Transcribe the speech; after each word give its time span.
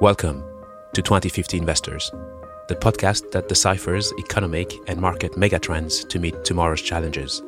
Welcome 0.00 0.42
to 0.94 1.02
2050 1.02 1.58
Investors, 1.58 2.10
the 2.68 2.74
podcast 2.74 3.30
that 3.32 3.50
deciphers 3.50 4.14
economic 4.18 4.72
and 4.86 4.98
market 4.98 5.32
megatrends 5.32 6.08
to 6.08 6.18
meet 6.18 6.42
tomorrow's 6.42 6.80
challenges. 6.80 7.42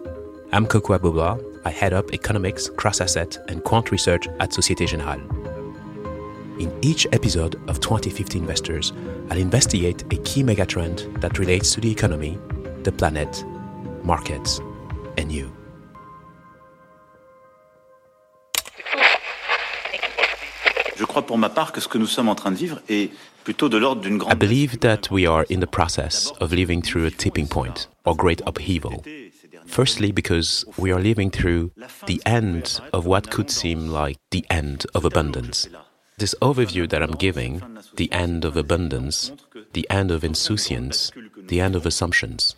I'm 0.53 0.67
Kokou 0.67 0.99
Agbo-Bloua. 0.99 1.63
I 1.65 1.71
head 1.71 1.95
up 1.95 2.13
economics, 2.13 2.69
cross-asset, 2.69 3.39
and 3.49 3.65
quant 3.65 3.91
research 3.91 4.29
at 4.39 4.53
Societe 4.53 4.85
Generale. 4.85 5.23
In 6.61 6.71
each 6.83 7.07
episode 7.13 7.55
of 7.71 7.81
2050 7.81 8.41
Investors, 8.41 8.93
I'll 9.31 9.39
investigate 9.39 10.03
a 10.13 10.17
key 10.19 10.43
megatrend 10.43 11.23
that 11.23 11.39
relates 11.39 11.73
to 11.73 11.81
the 11.81 11.91
economy, 11.91 12.39
the 12.83 12.93
planet, 12.93 13.47
markets, 14.05 14.61
and 15.17 15.33
you. 15.33 15.51
I 24.27 24.35
believe 24.35 24.81
that 24.81 25.11
we 25.11 25.27
are 25.27 25.45
in 25.49 25.61
the 25.61 25.67
process 25.67 26.31
of 26.41 26.53
living 26.53 26.83
through 26.83 27.07
a 27.07 27.11
tipping 27.11 27.49
point 27.49 27.89
or 28.05 28.15
great 28.15 28.41
upheaval. 28.47 29.05
Firstly, 29.67 30.13
because 30.13 30.65
we 30.77 30.93
are 30.93 31.01
living 31.01 31.31
through 31.31 31.73
the 32.07 32.21
end 32.27 32.81
of 32.93 33.07
what 33.07 33.31
could 33.31 33.51
seem 33.51 33.89
like 33.89 34.19
the 34.31 34.45
end 34.51 34.87
of 34.95 35.05
abundance. 35.05 35.69
This 36.19 36.35
overview 36.43 36.89
that 36.91 37.03
I'm 37.03 37.13
giving, 37.13 37.63
the 37.95 38.13
end 38.13 38.45
of 38.45 38.57
abundance, 38.57 39.33
the 39.73 39.89
end 39.91 40.11
of 40.11 40.25
insouciance, 40.25 41.11
the 41.49 41.61
end 41.61 41.75
of 41.75 41.87
assumptions, 41.87 42.55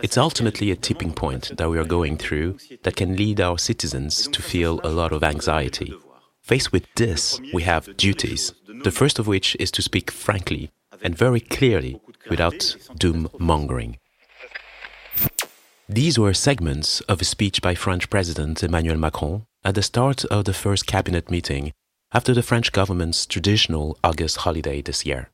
it's 0.00 0.16
ultimately 0.16 0.70
a 0.70 0.76
tipping 0.76 1.12
point 1.12 1.56
that 1.58 1.68
we 1.68 1.78
are 1.78 1.84
going 1.84 2.16
through 2.16 2.56
that 2.82 2.96
can 2.96 3.14
lead 3.16 3.40
our 3.40 3.58
citizens 3.58 4.26
to 4.28 4.40
feel 4.40 4.80
a 4.82 4.88
lot 4.88 5.12
of 5.12 5.22
anxiety. 5.22 5.92
Faced 6.52 6.70
with 6.70 6.86
this, 6.96 7.40
we 7.54 7.62
have 7.62 7.96
duties, 7.96 8.52
the 8.84 8.90
first 8.90 9.18
of 9.18 9.26
which 9.26 9.56
is 9.58 9.70
to 9.70 9.80
speak 9.80 10.10
frankly 10.10 10.70
and 11.00 11.16
very 11.16 11.40
clearly 11.40 11.98
without 12.28 12.76
doom 12.98 13.30
mongering. 13.38 13.96
These 15.88 16.18
were 16.18 16.34
segments 16.34 17.00
of 17.08 17.22
a 17.22 17.24
speech 17.24 17.62
by 17.62 17.74
French 17.74 18.10
President 18.10 18.62
Emmanuel 18.62 18.98
Macron 18.98 19.46
at 19.64 19.76
the 19.76 19.82
start 19.82 20.26
of 20.26 20.44
the 20.44 20.52
first 20.52 20.86
cabinet 20.86 21.30
meeting 21.30 21.72
after 22.12 22.34
the 22.34 22.42
French 22.42 22.70
government's 22.70 23.24
traditional 23.24 23.96
August 24.04 24.36
holiday 24.44 24.82
this 24.82 25.06
year. 25.06 25.30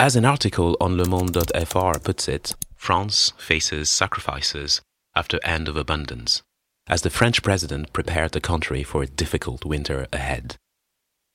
As 0.00 0.16
an 0.16 0.24
article 0.24 0.76
on 0.80 0.96
Le 0.96 1.06
Monde.fr 1.06 2.00
puts 2.02 2.26
it, 2.26 2.56
France 2.74 3.32
faces 3.38 3.88
sacrifices 3.88 4.80
after 5.14 5.38
end 5.44 5.68
of 5.68 5.76
abundance, 5.76 6.42
as 6.88 7.02
the 7.02 7.10
French 7.10 7.42
president 7.42 7.92
prepared 7.92 8.32
the 8.32 8.40
country 8.40 8.82
for 8.82 9.02
a 9.02 9.06
difficult 9.06 9.64
winter 9.64 10.06
ahead. 10.12 10.56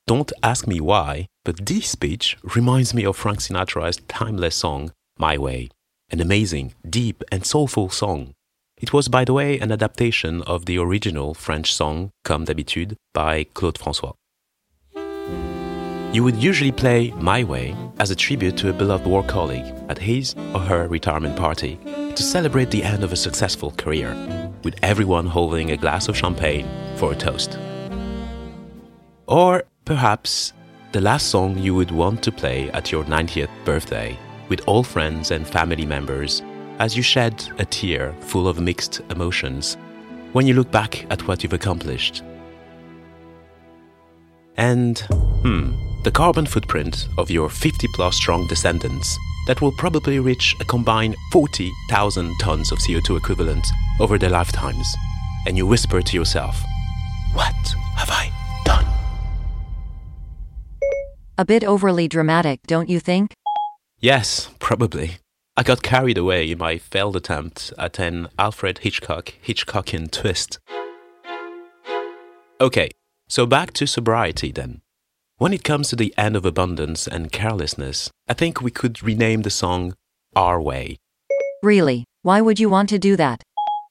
Don't 0.08 0.32
ask 0.42 0.68
me 0.68 0.80
why, 0.80 1.28
but 1.46 1.66
this 1.66 1.90
speech 1.90 2.38
reminds 2.44 2.94
me 2.94 3.06
of 3.06 3.18
Frank 3.18 3.40
Sinatra's 3.40 3.98
timeless 4.08 4.56
song, 4.56 4.92
My 5.18 5.38
Way, 5.38 5.70
an 6.10 6.20
amazing, 6.20 6.74
deep, 6.90 7.24
and 7.32 7.46
soulful 7.46 7.90
song. 7.90 8.34
It 8.82 8.94
was, 8.94 9.08
by 9.08 9.26
the 9.26 9.34
way, 9.34 9.60
an 9.60 9.72
adaptation 9.72 10.42
of 10.44 10.66
the 10.66 10.80
original 10.80 11.34
French 11.34 11.74
song, 11.74 12.10
Comme 12.24 12.46
d'habitude, 12.46 12.98
by 13.14 13.44
Claude 13.54 13.78
François. 13.78 14.16
You 16.14 16.24
would 16.26 16.36
usually 16.36 16.72
play 16.74 17.12
My 17.12 17.44
Way 17.44 17.76
as 18.00 18.12
a 18.12 18.16
tribute 18.16 18.58
to 18.58 18.70
a 18.70 18.74
beloved 18.74 19.06
war 19.06 19.24
colleague 19.24 19.74
at 19.88 19.98
his 19.98 20.36
or 20.54 20.60
her 20.60 20.88
retirement 20.88 21.38
party 21.38 21.80
to 21.86 22.24
celebrate 22.24 22.70
the 22.70 22.84
end 22.84 23.04
of 23.04 23.14
a 23.14 23.16
successful 23.16 23.72
career, 23.78 24.12
with 24.64 24.76
everyone 24.82 25.26
holding 25.26 25.72
a 25.72 25.78
glass 25.78 26.08
of 26.08 26.18
champagne 26.18 26.68
for 26.98 27.12
a 27.12 27.16
toast. 27.16 27.58
Or 29.28 29.64
perhaps 29.86 30.54
the 30.92 31.02
last 31.02 31.28
song 31.28 31.58
you 31.58 31.74
would 31.76 31.92
want 31.92 32.22
to 32.24 32.32
play 32.32 32.70
at 32.72 32.92
your 32.92 33.04
90th 33.06 33.50
birthday 33.66 34.18
with 34.50 34.62
all 34.68 34.84
friends 34.84 35.32
and 35.32 35.48
family 35.48 35.86
members 35.86 36.42
as 36.80 36.98
you 36.98 37.04
shed 37.04 37.48
a 37.60 37.66
tear 37.66 38.14
full 38.22 38.48
of 38.48 38.60
mixed 38.60 39.02
emotions 39.10 39.78
when 40.34 40.48
you 40.48 40.54
look 40.54 40.72
back 40.72 41.06
at 41.12 41.28
what 41.28 41.44
you've 41.44 41.54
accomplished. 41.54 42.24
And, 44.58 45.00
hmm, 45.44 45.72
the 46.04 46.12
carbon 46.12 46.46
footprint 46.46 47.08
of 47.18 47.32
your 47.32 47.50
50 47.50 47.88
plus 47.94 48.16
strong 48.16 48.48
descendants 48.48 49.18
that 49.48 49.62
will 49.62 49.72
probably 49.72 50.20
reach 50.20 50.56
a 50.60 50.66
combined 50.66 51.16
40,000 51.32 52.34
tons 52.40 52.72
of 52.72 52.80
CO2 52.80 53.18
equivalent 53.18 53.66
over 54.00 54.18
their 54.18 54.30
lifetimes. 54.30 54.88
And 55.46 55.58
you 55.58 55.66
whisper 55.66 56.02
to 56.02 56.18
yourself, 56.18 56.62
What 57.34 57.56
have 57.96 58.10
I 58.10 58.32
done? 58.66 58.86
A 61.38 61.46
bit 61.46 61.64
overly 61.64 62.08
dramatic, 62.08 62.60
don't 62.68 62.90
you 62.90 63.00
think? 63.00 63.34
Yes, 64.00 64.50
probably. 64.60 65.18
I 65.58 65.64
got 65.64 65.84
carried 65.84 66.18
away 66.18 66.50
in 66.50 66.58
my 66.58 66.78
failed 66.78 67.16
attempt 67.16 67.74
at 67.78 68.00
an 68.00 68.30
Alfred 68.40 68.80
Hitchcock 68.80 69.34
Hitchcockian 69.46 70.10
twist. 70.10 70.60
Okay, 72.60 72.90
so 73.28 73.46
back 73.46 73.74
to 73.74 73.86
sobriety 73.86 74.52
then. 74.52 74.82
When 75.42 75.54
it 75.54 75.64
comes 75.64 75.90
to 75.90 75.96
the 75.96 76.14
end 76.20 76.36
of 76.36 76.46
abundance 76.46 77.08
and 77.08 77.32
carelessness, 77.32 78.12
I 78.28 78.36
think 78.36 78.62
we 78.62 78.70
could 78.70 79.02
rename 79.02 79.42
the 79.42 79.50
song 79.50 79.96
Our 80.36 80.62
Way. 80.62 81.00
Really? 81.64 82.06
Why 82.22 82.42
would 82.42 82.60
you 82.60 82.70
want 82.70 82.90
to 82.90 83.00
do 83.00 83.16
that? 83.16 83.42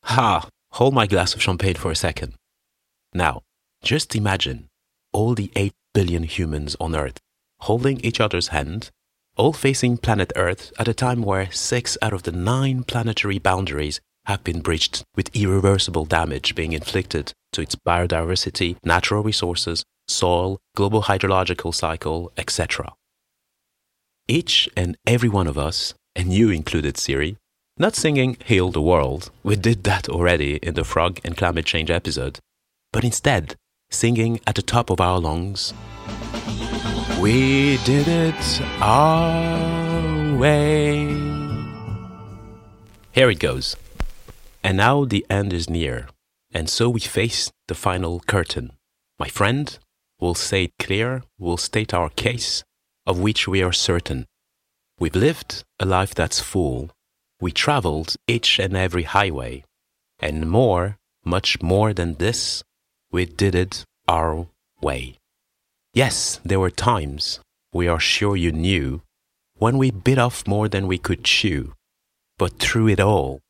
Ha! 0.04 0.48
Hold 0.74 0.94
my 0.94 1.08
glass 1.08 1.34
of 1.34 1.42
champagne 1.42 1.74
for 1.74 1.90
a 1.90 1.96
second. 1.96 2.34
Now, 3.12 3.42
just 3.82 4.14
imagine 4.14 4.68
all 5.12 5.34
the 5.34 5.50
8 5.56 5.72
billion 5.92 6.22
humans 6.22 6.76
on 6.78 6.94
Earth 6.94 7.18
holding 7.62 7.98
each 8.02 8.20
other's 8.20 8.54
hand, 8.54 8.90
all 9.36 9.52
facing 9.52 9.96
planet 9.96 10.32
Earth 10.36 10.70
at 10.78 10.86
a 10.86 10.94
time 10.94 11.20
where 11.20 11.50
6 11.50 11.98
out 12.00 12.12
of 12.12 12.22
the 12.22 12.30
9 12.30 12.84
planetary 12.84 13.40
boundaries 13.40 14.00
have 14.26 14.44
been 14.44 14.60
breached, 14.60 15.02
with 15.16 15.34
irreversible 15.34 16.04
damage 16.04 16.54
being 16.54 16.72
inflicted 16.74 17.32
to 17.52 17.60
its 17.60 17.74
biodiversity, 17.74 18.76
natural 18.84 19.24
resources, 19.24 19.82
soil, 20.10 20.58
global 20.74 21.02
hydrological 21.02 21.74
cycle, 21.74 22.32
etc. 22.36 22.92
Each 24.28 24.68
and 24.76 24.96
every 25.06 25.28
one 25.28 25.46
of 25.46 25.56
us, 25.58 25.94
and 26.14 26.32
you 26.32 26.50
included, 26.50 26.98
Siri, 26.98 27.36
not 27.78 27.96
singing 27.96 28.36
Heal 28.44 28.70
the 28.70 28.82
World, 28.82 29.30
we 29.42 29.56
did 29.56 29.84
that 29.84 30.08
already 30.08 30.56
in 30.56 30.74
the 30.74 30.84
frog 30.84 31.18
and 31.24 31.36
climate 31.36 31.64
change 31.64 31.90
episode, 31.90 32.38
but 32.92 33.04
instead 33.04 33.56
singing 33.90 34.40
at 34.46 34.54
the 34.54 34.62
top 34.62 34.90
of 34.90 35.00
our 35.00 35.18
lungs, 35.18 35.72
We 37.18 37.76
did 37.84 38.08
it 38.08 38.60
our 38.80 40.38
way. 40.38 41.06
Here 43.12 43.30
it 43.30 43.38
goes. 43.38 43.76
And 44.62 44.76
now 44.76 45.04
the 45.04 45.26
end 45.28 45.52
is 45.52 45.68
near, 45.68 46.08
and 46.52 46.68
so 46.68 46.88
we 46.88 47.00
face 47.00 47.50
the 47.68 47.74
final 47.74 48.20
curtain. 48.20 48.72
My 49.18 49.28
friend, 49.28 49.78
we'll 50.20 50.34
say 50.34 50.64
it 50.64 50.72
clear, 50.78 51.22
we'll 51.38 51.56
state 51.56 51.94
our 51.94 52.10
case, 52.10 52.62
of 53.06 53.18
which 53.18 53.48
we 53.48 53.62
are 53.62 53.72
certain. 53.72 54.26
We've 54.98 55.16
lived 55.16 55.64
a 55.78 55.86
life 55.86 56.14
that's 56.14 56.40
full. 56.40 56.90
We 57.40 57.52
traveled 57.52 58.16
each 58.28 58.58
and 58.58 58.76
every 58.76 59.04
highway. 59.04 59.64
And 60.18 60.50
more, 60.50 60.98
much 61.24 61.62
more 61.62 61.94
than 61.94 62.16
this, 62.16 62.62
we 63.10 63.24
did 63.24 63.54
it 63.54 63.84
our 64.06 64.46
way. 64.82 65.16
Yes, 65.94 66.38
there 66.44 66.60
were 66.60 66.70
times, 66.70 67.40
we 67.72 67.88
are 67.88 67.98
sure 67.98 68.36
you 68.36 68.52
knew, 68.52 69.02
when 69.54 69.78
we 69.78 69.90
bit 69.90 70.18
off 70.18 70.46
more 70.46 70.68
than 70.68 70.86
we 70.86 70.98
could 70.98 71.24
chew. 71.24 71.72
But 72.38 72.58
through 72.58 72.88
it 72.88 73.00
all, 73.00 73.40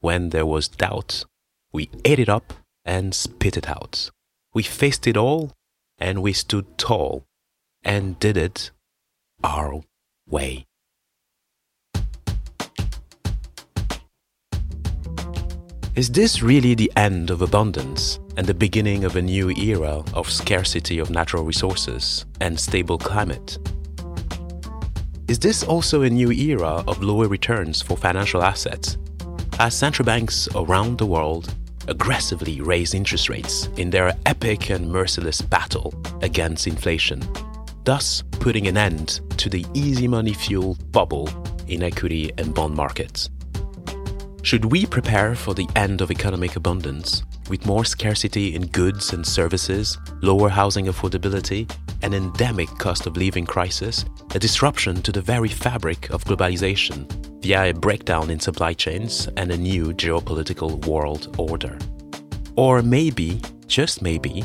when 0.00 0.30
there 0.30 0.46
was 0.46 0.68
doubt, 0.68 1.24
we 1.72 1.90
ate 2.04 2.18
it 2.18 2.28
up 2.28 2.52
and 2.84 3.14
spit 3.14 3.56
it 3.56 3.68
out. 3.68 4.10
We 4.54 4.62
faced 4.62 5.06
it 5.06 5.16
all 5.16 5.52
and 5.98 6.22
we 6.22 6.32
stood 6.32 6.78
tall 6.78 7.24
and 7.82 8.18
did 8.18 8.36
it 8.36 8.70
our 9.42 9.80
way. 10.28 10.64
Is 15.94 16.10
this 16.10 16.42
really 16.42 16.74
the 16.74 16.92
end 16.94 17.30
of 17.30 17.42
abundance 17.42 18.20
and 18.36 18.46
the 18.46 18.54
beginning 18.54 19.02
of 19.02 19.16
a 19.16 19.22
new 19.22 19.50
era 19.50 20.04
of 20.14 20.30
scarcity 20.30 21.00
of 21.00 21.10
natural 21.10 21.42
resources 21.42 22.24
and 22.40 22.58
stable 22.58 22.98
climate? 22.98 23.58
Is 25.26 25.40
this 25.40 25.64
also 25.64 26.02
a 26.02 26.08
new 26.08 26.30
era 26.30 26.84
of 26.86 27.02
lower 27.02 27.26
returns 27.26 27.82
for 27.82 27.96
financial 27.96 28.44
assets 28.44 28.96
as 29.58 29.76
central 29.76 30.06
banks 30.06 30.48
around 30.54 30.98
the 30.98 31.06
world 31.06 31.52
aggressively 31.88 32.60
raise 32.60 32.94
interest 32.94 33.28
rates 33.28 33.68
in 33.76 33.90
their 33.90 34.14
epic 34.26 34.70
and 34.70 34.90
merciless 34.90 35.40
battle 35.40 35.92
against 36.22 36.66
inflation, 36.66 37.22
thus 37.84 38.22
putting 38.32 38.68
an 38.68 38.76
end 38.76 39.20
to 39.38 39.48
the 39.48 39.66
easy 39.74 40.06
money 40.06 40.32
fueled 40.32 40.92
bubble 40.92 41.28
in 41.66 41.82
equity 41.82 42.30
and 42.38 42.54
bond 42.54 42.74
markets. 42.74 43.30
Should 44.48 44.64
we 44.64 44.86
prepare 44.86 45.34
for 45.34 45.52
the 45.52 45.68
end 45.76 46.00
of 46.00 46.10
economic 46.10 46.56
abundance 46.56 47.22
with 47.50 47.66
more 47.66 47.84
scarcity 47.84 48.54
in 48.54 48.68
goods 48.68 49.12
and 49.12 49.26
services, 49.26 49.98
lower 50.22 50.48
housing 50.48 50.86
affordability, 50.86 51.70
an 52.00 52.14
endemic 52.14 52.70
cost 52.78 53.06
of 53.06 53.18
living 53.18 53.44
crisis, 53.44 54.06
a 54.34 54.38
disruption 54.38 55.02
to 55.02 55.12
the 55.12 55.20
very 55.20 55.50
fabric 55.50 56.08
of 56.08 56.24
globalization 56.24 57.06
via 57.42 57.68
a 57.68 57.74
breakdown 57.74 58.30
in 58.30 58.40
supply 58.40 58.72
chains 58.72 59.28
and 59.36 59.50
a 59.50 59.58
new 59.58 59.92
geopolitical 59.92 60.82
world 60.86 61.36
order? 61.38 61.78
Or 62.56 62.80
maybe, 62.80 63.42
just 63.66 64.00
maybe, 64.00 64.42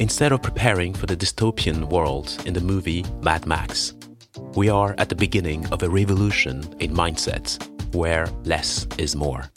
instead 0.00 0.32
of 0.32 0.42
preparing 0.42 0.94
for 0.94 1.04
the 1.04 1.16
dystopian 1.16 1.90
world 1.90 2.42
in 2.46 2.54
the 2.54 2.62
movie 2.62 3.04
Mad 3.20 3.44
Max, 3.44 3.92
we 4.54 4.70
are 4.70 4.94
at 4.96 5.10
the 5.10 5.14
beginning 5.14 5.66
of 5.66 5.82
a 5.82 5.90
revolution 5.90 6.74
in 6.80 6.94
mindsets 6.94 7.58
where 7.94 8.26
less 8.44 8.86
is 8.98 9.14
more. 9.16 9.50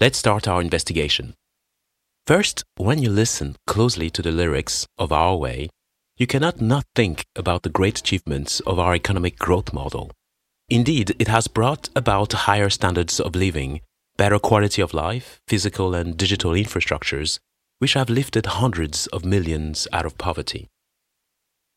Let's 0.00 0.18
start 0.18 0.48
our 0.48 0.60
investigation. 0.60 1.34
First, 2.26 2.64
when 2.76 2.98
you 2.98 3.10
listen 3.10 3.56
closely 3.66 4.10
to 4.10 4.22
the 4.22 4.32
lyrics 4.32 4.86
of 4.98 5.12
Our 5.12 5.36
Way, 5.36 5.70
you 6.16 6.26
cannot 6.26 6.60
not 6.60 6.84
think 6.94 7.24
about 7.34 7.62
the 7.62 7.68
great 7.68 7.98
achievements 7.98 8.60
of 8.60 8.78
our 8.78 8.94
economic 8.94 9.38
growth 9.38 9.72
model. 9.72 10.10
Indeed, 10.68 11.14
it 11.18 11.28
has 11.28 11.48
brought 11.48 11.88
about 11.96 12.32
higher 12.32 12.70
standards 12.70 13.18
of 13.18 13.34
living, 13.34 13.80
better 14.16 14.38
quality 14.38 14.82
of 14.82 14.94
life, 14.94 15.40
physical 15.48 15.94
and 15.94 16.16
digital 16.16 16.52
infrastructures, 16.52 17.38
which 17.78 17.94
have 17.94 18.08
lifted 18.08 18.46
hundreds 18.46 19.06
of 19.08 19.24
millions 19.24 19.88
out 19.92 20.06
of 20.06 20.16
poverty. 20.18 20.68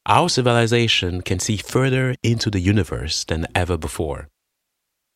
Our 0.08 0.30
civilization 0.30 1.24
can 1.24 1.40
see 1.40 1.58
further 1.58 2.16
into 2.22 2.52
the 2.52 2.60
universe 2.60 3.24
than 3.24 3.48
ever 3.56 3.76
before. 3.76 4.28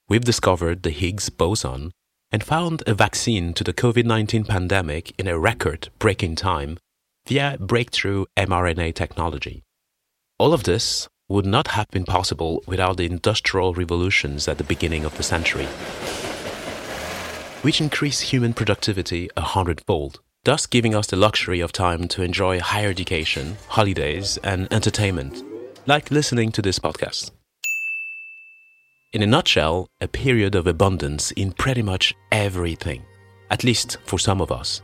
We've 0.08 0.26
discovered 0.26 0.82
the 0.82 0.90
Higgs 0.90 1.30
boson 1.30 1.92
and 2.32 2.44
found 2.44 2.82
a 2.88 2.96
vaccine 2.96 3.54
to 3.54 3.64
the 3.64 3.72
COVID 3.72 4.06
19 4.06 4.46
pandemic 4.46 5.14
in 5.20 5.28
a 5.28 5.38
record 5.38 5.90
breaking 6.00 6.38
time 6.38 6.80
via 7.28 7.58
breakthrough 7.60 8.26
mRNA 8.36 8.96
technology. 8.96 9.62
All 10.40 10.54
of 10.54 10.64
this 10.64 11.08
would 11.28 11.46
not 11.46 11.68
have 11.68 11.90
been 11.92 12.06
possible 12.06 12.64
without 12.66 12.98
the 12.98 13.06
industrial 13.06 13.76
revolutions 13.76 14.48
at 14.48 14.58
the 14.58 14.64
beginning 14.64 15.06
of 15.06 15.16
the 15.18 15.24
century, 15.24 15.68
which 17.62 17.80
increased 17.80 18.24
human 18.24 18.56
productivity 18.56 19.30
a 19.38 19.42
hundredfold 19.42 20.20
thus 20.50 20.66
giving 20.66 20.96
us 20.96 21.06
the 21.06 21.16
luxury 21.16 21.60
of 21.60 21.72
time 21.72 22.08
to 22.08 22.24
enjoy 22.24 22.60
higher 22.60 22.90
education, 22.90 23.56
holidays, 23.68 24.40
and 24.44 24.68
entertainment, 24.74 25.44
like 25.86 26.10
listening 26.10 26.52
to 26.52 26.60
this 26.60 26.80
podcast. 26.80 27.30
In 29.14 29.22
a 29.22 29.28
nutshell, 29.28 29.88
a 30.02 30.08
period 30.08 30.56
of 30.56 30.66
abundance 30.66 31.30
in 31.34 31.52
pretty 31.52 31.84
much 31.84 32.16
everything, 32.32 33.04
at 33.52 33.64
least 33.64 33.98
for 34.08 34.18
some 34.18 34.42
of 34.42 34.52
us. 34.52 34.82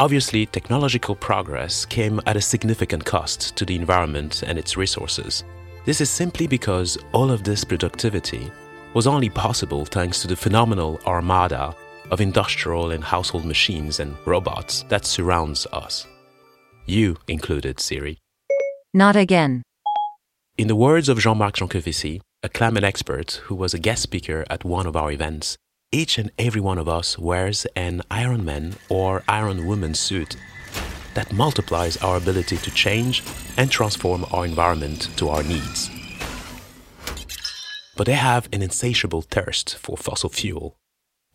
Obviously, 0.00 0.46
technological 0.46 1.14
progress 1.14 1.86
came 1.86 2.20
at 2.26 2.36
a 2.36 2.40
significant 2.40 3.04
cost 3.04 3.54
to 3.54 3.64
the 3.64 3.76
environment 3.76 4.42
and 4.42 4.58
its 4.58 4.76
resources. 4.76 5.44
This 5.84 6.00
is 6.00 6.10
simply 6.10 6.48
because 6.48 6.98
all 7.12 7.30
of 7.30 7.44
this 7.44 7.62
productivity 7.62 8.50
was 8.94 9.06
only 9.06 9.30
possible 9.30 9.84
thanks 9.84 10.22
to 10.22 10.26
the 10.26 10.34
phenomenal 10.34 10.98
armada 11.06 11.72
of 12.10 12.20
industrial 12.20 12.90
and 12.90 13.02
household 13.02 13.44
machines 13.44 14.00
and 14.00 14.16
robots 14.26 14.84
that 14.88 15.04
surrounds 15.04 15.66
us. 15.72 16.06
You 16.86 17.16
included, 17.28 17.80
Siri. 17.80 18.18
Not 18.92 19.16
again. 19.16 19.62
In 20.56 20.68
the 20.68 20.76
words 20.76 21.08
of 21.08 21.18
Jean-Marc 21.18 21.56
Jancovici, 21.56 22.20
a 22.42 22.48
climate 22.48 22.84
expert 22.84 23.40
who 23.44 23.54
was 23.54 23.74
a 23.74 23.78
guest 23.78 24.02
speaker 24.02 24.44
at 24.50 24.64
one 24.64 24.86
of 24.86 24.96
our 24.96 25.10
events, 25.10 25.56
each 25.90 26.18
and 26.18 26.30
every 26.38 26.60
one 26.60 26.78
of 26.78 26.88
us 26.88 27.18
wears 27.18 27.66
an 27.74 28.02
Iron 28.10 28.44
Man 28.44 28.74
or 28.88 29.22
Iron 29.28 29.66
Woman 29.66 29.94
suit 29.94 30.36
that 31.14 31.32
multiplies 31.32 31.96
our 31.98 32.16
ability 32.16 32.56
to 32.58 32.70
change 32.70 33.22
and 33.56 33.70
transform 33.70 34.26
our 34.32 34.44
environment 34.44 35.08
to 35.16 35.28
our 35.28 35.42
needs. 35.42 35.90
But 37.96 38.06
they 38.06 38.14
have 38.14 38.48
an 38.52 38.62
insatiable 38.62 39.22
thirst 39.22 39.76
for 39.76 39.96
fossil 39.96 40.28
fuel 40.28 40.76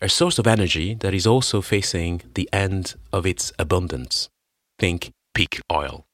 a 0.01 0.07
source 0.07 0.39
of 0.39 0.47
energy 0.47 0.93
that 0.95 1.13
is 1.13 1.27
also 1.27 1.61
facing 1.61 2.21
the 2.33 2.49
end 2.53 2.95
of 3.11 3.25
its 3.25 3.51
abundance. 3.59 4.29
Think 4.77 5.11
peak 5.33 5.59
oil. 5.71 6.05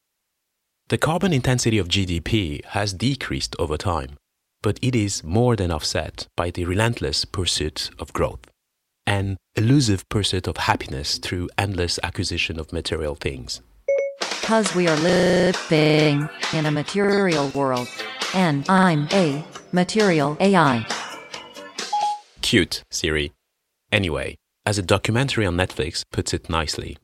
The 0.90 0.98
carbon 0.98 1.34
intensity 1.34 1.78
of 1.78 1.88
GDP 1.88 2.64
has 2.66 2.94
decreased 2.94 3.56
over 3.60 3.78
time, 3.78 4.18
but 4.64 4.80
it 4.82 4.96
is 4.96 5.24
more 5.24 5.56
than 5.56 5.72
offset 5.72 6.28
by 6.36 6.50
the 6.50 6.66
relentless 6.66 7.26
pursuit 7.26 7.92
of 8.00 8.14
growth, 8.14 8.48
an 9.06 9.38
elusive 9.56 10.08
pursuit 10.10 10.48
of 10.48 10.58
happiness 10.58 11.20
through 11.20 11.50
endless 11.58 12.00
acquisition 12.02 12.60
of 12.60 12.74
material 12.74 13.16
things. 13.16 13.62
Because 14.42 14.74
we 14.76 14.88
are 14.88 14.98
living 14.98 16.28
in 16.54 16.66
a 16.66 16.72
material 16.72 17.50
world, 17.50 17.88
and 18.34 18.68
I'm 18.68 19.08
a 19.12 19.44
material 19.72 20.38
AI. 20.40 20.86
Cute, 22.42 22.84
Siri. 22.92 23.35
Anyway, 23.96 24.36
as 24.66 24.78
a 24.78 24.82
documentary 24.82 25.46
on 25.46 25.56
Netflix 25.56 26.04
puts 26.12 26.34
it 26.34 26.50
nicely, 26.50 26.98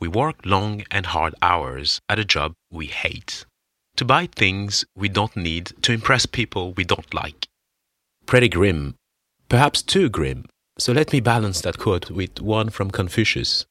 we 0.00 0.08
work 0.08 0.36
long 0.46 0.82
and 0.90 1.04
hard 1.04 1.34
hours 1.42 2.00
at 2.08 2.18
a 2.18 2.24
job 2.24 2.54
we 2.70 2.86
hate 2.86 3.44
to 3.96 4.04
buy 4.04 4.26
things 4.34 4.84
we 4.96 5.10
don't 5.10 5.36
need 5.36 5.66
to 5.82 5.92
impress 5.92 6.24
people 6.24 6.72
we 6.72 6.84
don't 6.84 7.12
like. 7.12 7.48
Pretty 8.24 8.48
grim, 8.48 8.94
perhaps 9.50 9.82
too 9.82 10.08
grim. 10.08 10.46
So 10.78 10.92
let 10.92 11.12
me 11.12 11.20
balance 11.20 11.60
that 11.60 11.78
quote 11.78 12.10
with 12.10 12.40
one 12.40 12.70
from 12.70 12.92
Confucius 12.92 13.66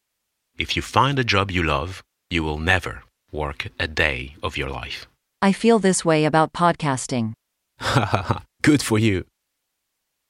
If 0.59 0.75
you 0.75 0.83
find 0.83 1.18
a 1.18 1.23
job 1.23 1.50
you 1.50 1.63
love, 1.63 2.03
you 2.30 2.44
will 2.44 2.59
never 2.59 3.03
work 3.31 3.69
a 3.80 3.88
day 3.88 4.35
of 4.44 4.56
your 4.56 4.69
life. 4.69 5.07
I 5.41 5.51
feel 5.51 5.80
this 5.80 6.06
way 6.06 6.25
about 6.25 6.53
podcasting. 6.53 7.33
Good 8.62 8.83
for 8.83 9.00
you. 9.00 9.25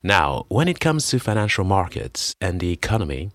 Now, 0.03 0.45
when 0.47 0.67
it 0.67 0.79
comes 0.79 1.09
to 1.09 1.19
financial 1.19 1.63
markets 1.63 2.35
and 2.39 2.59
the 2.59 2.71
economy, 2.71 3.31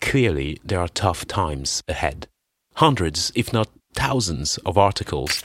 clearly 0.00 0.58
there 0.64 0.80
are 0.80 0.88
tough 0.88 1.26
times 1.26 1.82
ahead. 1.88 2.28
Hundreds, 2.74 3.32
if 3.34 3.52
not 3.52 3.68
thousands, 3.94 4.58
of 4.58 4.78
articles 4.78 5.44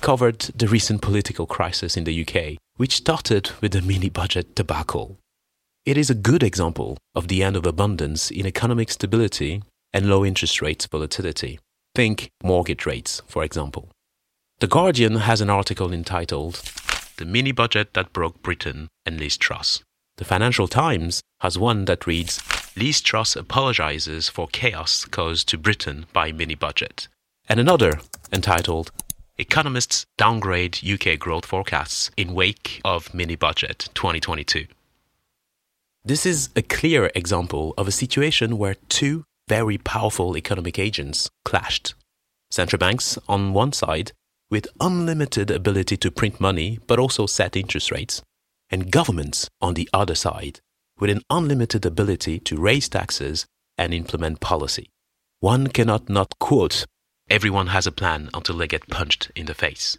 covered 0.00 0.40
the 0.56 0.68
recent 0.68 1.02
political 1.02 1.46
crisis 1.46 1.96
in 1.96 2.04
the 2.04 2.26
UK, 2.26 2.58
which 2.76 2.96
started 2.96 3.50
with 3.60 3.72
the 3.72 3.82
mini 3.82 4.08
budget 4.08 4.54
debacle. 4.54 5.18
It 5.84 5.96
is 5.96 6.10
a 6.10 6.14
good 6.14 6.42
example 6.42 6.96
of 7.14 7.28
the 7.28 7.42
end 7.42 7.56
of 7.56 7.66
abundance 7.66 8.30
in 8.30 8.46
economic 8.46 8.90
stability 8.90 9.62
and 9.92 10.08
low 10.08 10.24
interest 10.24 10.62
rates 10.62 10.86
volatility. 10.86 11.58
Think 11.94 12.30
mortgage 12.42 12.86
rates, 12.86 13.22
for 13.26 13.44
example. 13.44 13.90
The 14.60 14.66
Guardian 14.66 15.16
has 15.16 15.40
an 15.40 15.50
article 15.50 15.92
entitled 15.92 16.56
the 17.20 17.26
mini 17.26 17.52
budget 17.52 17.92
that 17.92 18.14
broke 18.14 18.42
Britain, 18.42 18.88
and 19.04 19.20
Liz 19.20 19.36
Truss. 19.36 19.84
The 20.16 20.24
Financial 20.24 20.66
Times 20.66 21.20
has 21.40 21.58
one 21.58 21.84
that 21.84 22.06
reads 22.06 22.40
Liz 22.74 23.02
Truss 23.02 23.36
apologizes 23.36 24.30
for 24.30 24.48
chaos 24.48 25.04
caused 25.04 25.46
to 25.50 25.58
Britain 25.58 26.06
by 26.14 26.32
mini 26.32 26.54
budget, 26.54 27.08
and 27.46 27.60
another 27.60 28.00
entitled 28.32 28.90
Economists 29.36 30.06
downgrade 30.16 30.80
UK 30.82 31.18
growth 31.18 31.44
forecasts 31.44 32.10
in 32.16 32.32
wake 32.32 32.80
of 32.86 33.12
mini 33.12 33.36
budget 33.36 33.90
2022. 33.92 34.66
This 36.02 36.24
is 36.24 36.48
a 36.56 36.62
clear 36.62 37.10
example 37.14 37.74
of 37.76 37.86
a 37.86 37.92
situation 37.92 38.56
where 38.56 38.76
two 38.88 39.24
very 39.46 39.76
powerful 39.76 40.38
economic 40.38 40.78
agents 40.78 41.28
clashed. 41.44 41.94
Central 42.50 42.78
banks 42.78 43.18
on 43.28 43.52
one 43.52 43.72
side 43.72 44.12
with 44.50 44.66
unlimited 44.80 45.50
ability 45.50 45.96
to 45.96 46.10
print 46.10 46.40
money 46.40 46.78
but 46.86 46.98
also 46.98 47.26
set 47.26 47.56
interest 47.56 47.90
rates, 47.90 48.22
and 48.70 48.90
governments 48.90 49.48
on 49.60 49.74
the 49.74 49.88
other 49.92 50.14
side 50.14 50.60
with 50.98 51.10
an 51.10 51.22
unlimited 51.30 51.86
ability 51.86 52.38
to 52.38 52.60
raise 52.60 52.88
taxes 52.88 53.46
and 53.78 53.94
implement 53.94 54.40
policy. 54.40 54.90
One 55.40 55.68
cannot 55.68 56.10
not 56.10 56.38
quote, 56.38 56.84
everyone 57.30 57.68
has 57.68 57.86
a 57.86 57.92
plan 57.92 58.28
until 58.34 58.58
they 58.58 58.66
get 58.66 58.88
punched 58.88 59.30
in 59.34 59.46
the 59.46 59.54
face. 59.54 59.96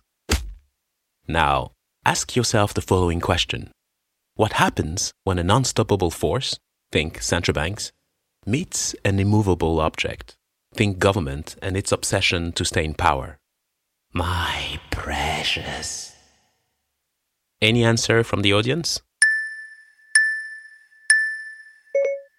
Now, 1.27 1.71
ask 2.05 2.35
yourself 2.35 2.73
the 2.73 2.81
following 2.81 3.19
question 3.19 3.71
What 4.35 4.53
happens 4.53 5.11
when 5.23 5.39
an 5.39 5.49
unstoppable 5.49 6.11
force, 6.11 6.59
think 6.91 7.21
central 7.21 7.53
banks, 7.53 7.91
meets 8.45 8.95
an 9.03 9.19
immovable 9.19 9.79
object, 9.79 10.35
think 10.75 10.99
government 10.99 11.55
and 11.61 11.75
its 11.75 11.91
obsession 11.91 12.51
to 12.53 12.65
stay 12.65 12.83
in 12.83 12.93
power? 12.93 13.37
My 14.13 14.79
precious. 14.89 16.13
Any 17.61 17.85
answer 17.85 18.23
from 18.25 18.41
the 18.41 18.51
audience? 18.51 18.99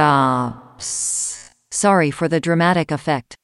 Sorry 1.70 2.10
for 2.10 2.28
the 2.28 2.40
dramatic 2.40 2.90
effect. 2.90 3.34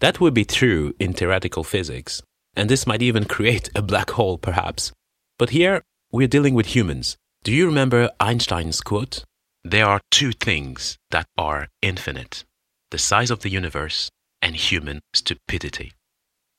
That 0.00 0.20
would 0.20 0.34
be 0.34 0.44
true 0.44 0.94
in 0.98 1.12
theoretical 1.12 1.62
physics, 1.62 2.20
And 2.56 2.68
this 2.68 2.86
might 2.86 3.02
even 3.02 3.24
create 3.24 3.70
a 3.74 3.82
black 3.82 4.10
hole, 4.10 4.38
perhaps. 4.38 4.92
But 5.38 5.50
here, 5.50 5.82
we're 6.10 6.26
dealing 6.26 6.54
with 6.54 6.74
humans. 6.74 7.16
Do 7.44 7.52
you 7.52 7.66
remember 7.66 8.10
Einstein's 8.18 8.80
quote? 8.80 9.24
There 9.64 9.86
are 9.86 10.00
two 10.10 10.32
things 10.32 10.98
that 11.12 11.26
are 11.38 11.68
infinite 11.82 12.44
the 12.90 12.98
size 12.98 13.30
of 13.30 13.40
the 13.40 13.48
universe 13.48 14.10
and 14.42 14.56
human 14.56 15.00
stupidity. 15.14 15.92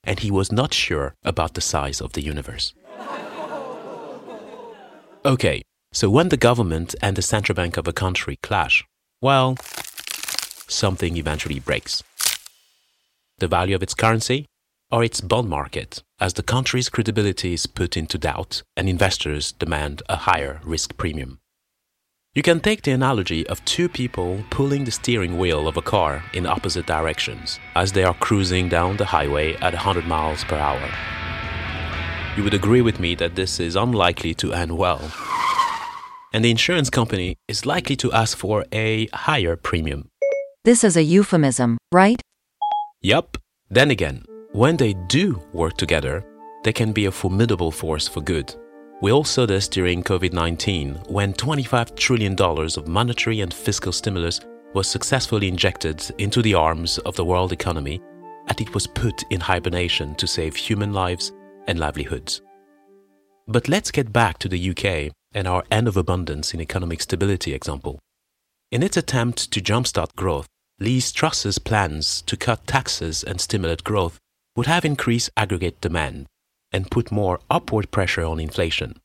And 0.02 0.18
he 0.18 0.30
was 0.30 0.50
not 0.50 0.74
sure 0.74 1.14
about 1.22 1.54
the 1.54 1.60
size 1.60 2.00
of 2.00 2.14
the 2.14 2.22
universe. 2.22 2.74
Okay, 5.24 5.62
so 5.92 6.10
when 6.10 6.30
the 6.30 6.36
government 6.36 6.94
and 7.02 7.14
the 7.14 7.22
central 7.22 7.54
bank 7.54 7.76
of 7.76 7.86
a 7.86 7.92
country 7.92 8.36
clash, 8.42 8.84
well, 9.20 9.56
something 10.66 11.16
eventually 11.16 11.60
breaks. 11.60 12.02
The 13.38 13.48
value 13.48 13.76
of 13.76 13.82
its 13.82 13.94
currency 13.94 14.46
or 14.90 15.04
its 15.04 15.20
bond 15.20 15.48
market, 15.48 16.02
as 16.18 16.32
the 16.32 16.42
country's 16.42 16.88
credibility 16.88 17.52
is 17.52 17.66
put 17.66 17.96
into 17.96 18.18
doubt 18.18 18.62
and 18.76 18.88
investors 18.88 19.52
demand 19.52 20.02
a 20.08 20.16
higher 20.16 20.60
risk 20.64 20.96
premium. 20.96 21.38
You 22.34 22.42
can 22.42 22.58
take 22.58 22.82
the 22.82 22.90
analogy 22.90 23.46
of 23.46 23.64
two 23.64 23.88
people 23.88 24.42
pulling 24.50 24.82
the 24.84 24.90
steering 24.90 25.38
wheel 25.38 25.68
of 25.68 25.76
a 25.76 25.82
car 25.82 26.24
in 26.32 26.46
opposite 26.46 26.84
directions 26.84 27.60
as 27.76 27.92
they 27.92 28.02
are 28.02 28.14
cruising 28.14 28.68
down 28.68 28.96
the 28.96 29.04
highway 29.04 29.54
at 29.60 29.72
100 29.72 30.04
miles 30.04 30.42
per 30.42 30.56
hour. 30.56 30.82
You 32.36 32.42
would 32.42 32.52
agree 32.52 32.80
with 32.80 32.98
me 32.98 33.14
that 33.14 33.36
this 33.36 33.60
is 33.60 33.76
unlikely 33.76 34.34
to 34.34 34.52
end 34.52 34.76
well. 34.76 35.12
And 36.32 36.44
the 36.44 36.50
insurance 36.50 36.90
company 36.90 37.36
is 37.46 37.66
likely 37.66 37.94
to 37.98 38.10
ask 38.10 38.36
for 38.36 38.64
a 38.72 39.06
higher 39.14 39.54
premium. 39.54 40.08
This 40.64 40.82
is 40.82 40.96
a 40.96 41.04
euphemism, 41.04 41.78
right? 41.92 42.20
Yup. 43.00 43.38
Then 43.70 43.92
again, 43.92 44.24
when 44.50 44.76
they 44.76 44.94
do 45.06 45.40
work 45.52 45.76
together, 45.76 46.26
they 46.64 46.72
can 46.72 46.90
be 46.90 47.04
a 47.04 47.12
formidable 47.12 47.70
force 47.70 48.08
for 48.08 48.20
good. 48.22 48.52
We 49.00 49.10
all 49.12 49.24
saw 49.24 49.44
this 49.44 49.68
during 49.68 50.04
COVID 50.04 50.32
19 50.32 50.94
when 51.08 51.34
$25 51.34 51.96
trillion 51.96 52.40
of 52.40 52.88
monetary 52.88 53.40
and 53.40 53.52
fiscal 53.52 53.92
stimulus 53.92 54.40
was 54.72 54.88
successfully 54.88 55.48
injected 55.48 56.02
into 56.18 56.42
the 56.42 56.54
arms 56.54 56.98
of 56.98 57.16
the 57.16 57.24
world 57.24 57.52
economy 57.52 58.00
and 58.46 58.60
it 58.60 58.72
was 58.72 58.86
put 58.86 59.22
in 59.30 59.40
hibernation 59.40 60.14
to 60.14 60.26
save 60.26 60.54
human 60.54 60.92
lives 60.92 61.32
and 61.66 61.78
livelihoods. 61.78 62.40
But 63.48 63.68
let's 63.68 63.90
get 63.90 64.12
back 64.12 64.38
to 64.38 64.48
the 64.48 64.70
UK 64.70 65.12
and 65.32 65.48
our 65.48 65.64
end 65.70 65.88
of 65.88 65.96
abundance 65.96 66.54
in 66.54 66.60
economic 66.60 67.02
stability 67.02 67.52
example. 67.52 67.98
In 68.70 68.82
its 68.82 68.96
attempt 68.96 69.50
to 69.52 69.60
jumpstart 69.60 70.14
growth, 70.14 70.46
Liz 70.78 71.12
Truss's 71.12 71.58
plans 71.58 72.22
to 72.22 72.36
cut 72.36 72.66
taxes 72.66 73.24
and 73.24 73.40
stimulate 73.40 73.84
growth 73.84 74.18
would 74.56 74.66
have 74.66 74.84
increased 74.84 75.30
aggregate 75.36 75.80
demand 75.80 76.26
and 76.74 76.90
put 76.90 77.12
more 77.12 77.38
upward 77.48 77.92
pressure 77.92 78.24
on 78.24 78.40
inflation. 78.40 78.96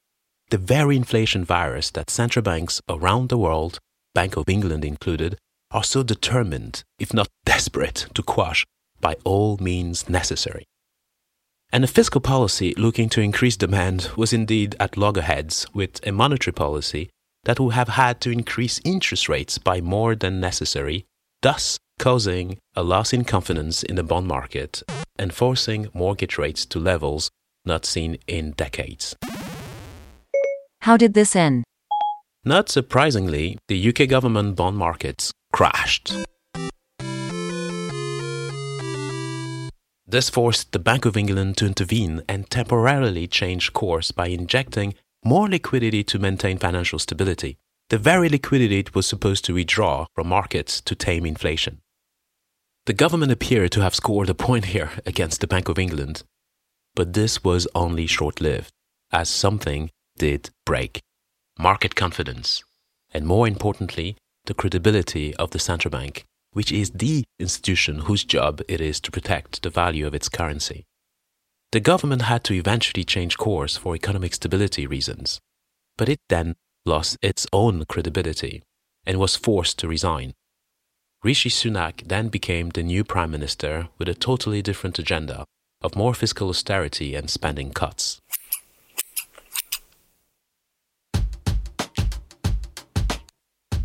The 0.50 0.58
very 0.58 0.96
inflation 0.96 1.46
virus 1.46 1.92
that 1.92 2.10
central 2.10 2.42
banks 2.42 2.82
around 2.90 3.30
the 3.30 3.38
world, 3.38 3.78
Bank 4.16 4.36
of 4.36 4.50
England 4.50 4.84
included, 4.84 5.38
are 5.70 5.84
so 5.84 6.02
determined, 6.02 6.84
if 6.98 7.14
not 7.14 7.30
desperate, 7.46 8.08
to 8.16 8.24
quash 8.24 8.66
by 9.00 9.16
all 9.24 9.58
means 9.62 10.10
necessary. 10.10 10.66
And 11.72 11.84
a 11.84 11.88
fiscal 11.88 12.20
policy 12.20 12.74
looking 12.76 13.08
to 13.10 13.22
increase 13.22 13.56
demand 13.56 14.10
was 14.18 14.34
indeed 14.34 14.76
at 14.80 14.98
loggerheads 14.98 15.68
with 15.72 16.06
a 16.08 16.12
monetary 16.12 16.54
policy 16.54 17.12
that 17.44 17.60
would 17.60 17.76
have 17.76 17.90
had 17.90 18.20
to 18.22 18.32
increase 18.32 18.82
interest 18.84 19.30
rates 19.30 19.60
by 19.60 19.80
more 19.80 20.16
than 20.16 20.40
necessary, 20.40 21.06
thus 21.44 21.78
causing 22.00 22.58
a 22.76 22.82
loss 22.82 23.14
in 23.14 23.24
confidence 23.24 23.84
in 23.84 23.96
the 23.96 24.04
bond 24.04 24.28
market 24.28 24.82
and 25.20 25.32
forcing 25.32 25.90
mortgage 25.94 26.40
rates 26.40 26.66
to 26.66 26.80
levels 26.80 27.30
not 27.66 27.86
seen 27.86 28.18
in 28.28 28.52
decades. 28.52 29.16
How 30.82 30.98
did 30.98 31.14
this 31.14 31.36
end? 31.36 31.64
Not 32.46 32.70
surprisingly, 32.70 33.58
the 33.68 33.90
UK 33.90 34.08
government 34.08 34.56
bond 34.56 34.78
markets 34.78 35.32
crashed. 35.52 36.14
This 40.08 40.30
forced 40.30 40.72
the 40.72 40.80
Bank 40.80 41.06
of 41.06 41.16
England 41.16 41.58
to 41.58 41.68
intervene 41.68 42.24
and 42.28 42.50
temporarily 42.50 43.28
change 43.28 43.74
course 43.74 44.12
by 44.12 44.28
injecting 44.28 44.96
more 45.24 45.48
liquidity 45.48 46.04
to 46.06 46.18
maintain 46.18 46.58
financial 46.58 46.98
stability. 46.98 47.58
The 47.90 47.98
very 48.00 48.30
liquidity 48.30 48.80
it 48.80 48.96
was 48.96 49.06
supposed 49.06 49.46
to 49.46 49.54
withdraw 49.54 50.08
from 50.16 50.28
markets 50.28 50.82
to 50.82 50.96
tame 50.96 51.26
inflation. 51.26 51.82
The 52.86 52.94
government 52.94 53.32
appeared 53.32 53.72
to 53.74 53.82
have 53.82 53.94
scored 53.94 54.30
a 54.30 54.34
point 54.34 54.66
here 54.66 54.92
against 55.06 55.42
the 55.42 55.48
Bank 55.48 55.70
of 55.70 55.78
England, 55.78 56.24
but 57.00 57.14
this 57.14 57.46
was 57.46 57.66
only 57.74 58.06
short 58.06 58.42
lived, 58.42 58.74
as 59.10 59.30
something 59.30 59.90
did 60.18 60.50
break 60.66 61.00
market 61.58 61.96
confidence, 61.96 62.62
and 63.14 63.26
more 63.26 63.48
importantly, 63.48 64.18
the 64.48 64.54
credibility 64.54 65.34
of 65.38 65.52
the 65.52 65.60
central 65.60 65.90
bank 65.90 66.26
which 66.52 66.74
is 66.74 66.92
the 66.92 67.24
institution 67.40 68.00
whose 68.00 68.26
job 68.26 68.62
it 68.68 68.82
is 68.82 69.00
to 69.00 69.12
protect 69.12 69.62
the 69.62 69.70
value 69.70 70.06
of 70.06 70.14
its 70.14 70.28
currency. 70.28 70.84
The 71.72 71.80
government 71.80 72.24
had 72.24 72.44
to 72.46 72.54
eventually 72.54 73.06
change 73.06 73.38
course 73.38 73.78
for 73.78 73.96
economic 73.96 74.34
stability 74.34 74.86
reasons, 74.86 75.40
but 75.98 76.10
it 76.10 76.20
then 76.28 76.58
lost 76.86 77.16
its 77.22 77.48
own 77.54 77.86
credibility 77.86 78.62
and 79.06 79.20
was 79.20 79.38
forced 79.38 79.80
to 79.80 79.88
resign. 79.88 80.34
Rishi 81.24 81.50
Sunak 81.50 82.10
then 82.10 82.28
became 82.28 82.72
the 82.72 82.84
new 82.84 83.06
prime 83.06 83.32
minister 83.32 83.88
with 83.98 84.10
a 84.10 84.14
totally 84.14 84.62
different 84.62 85.00
agenda 85.00 85.46
of 85.82 85.96
more 85.96 86.14
fiscal 86.14 86.50
austerity 86.50 87.16
and 87.16 87.30
spending 87.30 87.72
cuts. 87.72 88.22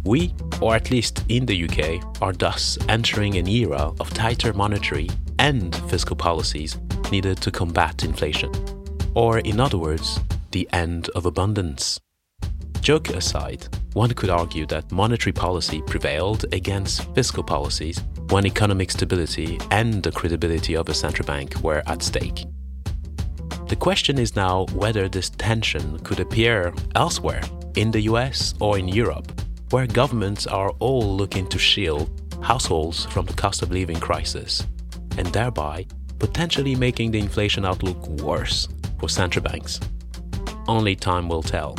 We, 0.05 0.35
or 0.61 0.75
at 0.75 0.91
least 0.91 1.25
in 1.29 1.47
the 1.47 1.65
UK, 1.65 2.21
are 2.21 2.33
thus 2.33 2.77
entering 2.89 3.37
an 3.37 3.49
era 3.49 3.93
of 4.01 4.13
tighter 4.13 4.53
monetary 4.53 5.09
and 5.39 5.75
fiscal 5.89 6.17
policies 6.17 6.77
needed 7.11 7.39
to 7.39 7.51
combat 7.51 8.05
inflation. 8.05 8.53
Or, 9.15 9.39
in 9.39 9.61
other 9.61 9.79
words, 9.79 10.21
the 10.51 10.69
end 10.73 11.09
of 11.15 11.25
abundance. 11.25 12.01
Joke 12.81 13.11
aside, 13.11 13.67
one 13.95 14.13
could 14.13 14.29
argue 14.29 14.67
that 14.67 14.91
monetary 14.93 15.33
policy 15.33 15.81
prevailed 15.83 16.45
against 16.53 17.13
fiscal 17.15 17.43
policies 17.43 18.03
when 18.29 18.45
economic 18.45 18.91
stability 18.91 19.59
and 19.71 20.03
the 20.03 20.13
credibility 20.13 20.77
of 20.77 20.89
a 20.89 20.95
central 20.95 21.25
bank 21.27 21.55
were 21.63 21.83
at 21.87 22.03
stake. 22.03 22.45
The 23.69 23.77
question 23.77 24.19
is 24.19 24.37
now 24.37 24.67
whether 24.75 25.09
this 25.09 25.31
tension 25.31 25.99
could 26.01 26.21
appear 26.21 26.75
elsewhere, 26.97 27.43
in 27.77 27.91
the 27.91 28.03
US 28.03 28.55
or 28.61 28.79
in 28.79 28.89
Europe, 28.89 29.33
where 29.71 29.87
governments 29.87 30.47
are 30.47 30.71
all 30.81 31.17
looking 31.17 31.47
to 31.49 31.59
shield 31.59 32.11
households 32.43 33.07
from 33.07 33.27
the 33.27 33.33
cost 33.33 33.63
of 33.63 33.71
living 33.71 33.99
crisis, 33.99 34.67
and 35.17 35.29
thereby 35.29 35.87
potentially 36.19 36.75
making 36.75 37.13
the 37.13 37.19
inflation 37.19 37.65
outlook 37.65 38.07
worse 38.21 38.69
for 38.99 39.09
central 39.09 39.43
banks. 39.43 39.81
Only 40.67 40.97
time 40.97 41.29
will 41.29 41.43
tell. 41.43 41.77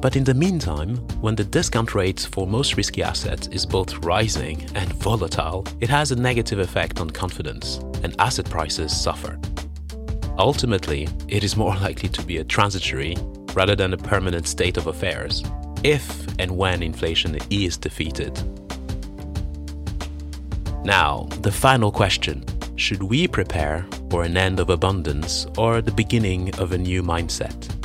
But 0.00 0.16
in 0.16 0.24
the 0.24 0.32
meantime, 0.32 0.96
when 1.20 1.34
the 1.34 1.44
discount 1.44 1.94
rate 1.94 2.26
for 2.32 2.46
most 2.46 2.76
risky 2.78 3.02
assets 3.02 3.48
is 3.48 3.66
both 3.66 4.02
rising 4.04 4.66
and 4.74 4.90
volatile, 4.94 5.66
it 5.80 5.90
has 5.90 6.10
a 6.10 6.16
negative 6.16 6.58
effect 6.58 7.00
on 7.00 7.10
confidence, 7.10 7.76
and 8.02 8.14
asset 8.18 8.48
prices 8.48 8.98
suffer. 8.98 9.38
Ultimately, 10.38 11.06
it 11.28 11.44
is 11.44 11.54
more 11.54 11.76
likely 11.86 12.08
to 12.08 12.22
be 12.22 12.38
a 12.38 12.44
transitory 12.44 13.14
rather 13.52 13.76
than 13.76 13.92
a 13.92 13.98
permanent 13.98 14.48
state 14.48 14.78
of 14.78 14.86
affairs, 14.86 15.42
if 15.84 16.26
and 16.38 16.56
when 16.56 16.82
inflation 16.82 17.36
is 17.50 17.76
defeated. 17.76 18.40
Now, 20.82 21.28
the 21.42 21.52
final 21.52 21.92
question 21.92 22.44
should 22.76 23.02
we 23.02 23.28
prepare 23.28 23.86
for 24.08 24.22
an 24.22 24.38
end 24.38 24.60
of 24.60 24.70
abundance 24.70 25.46
or 25.58 25.82
the 25.82 25.92
beginning 25.92 26.54
of 26.54 26.72
a 26.72 26.78
new 26.78 27.02
mindset? 27.02 27.79